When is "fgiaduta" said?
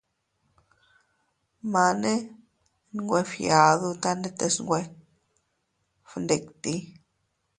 3.29-4.09